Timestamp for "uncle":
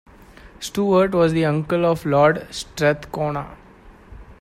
1.45-1.85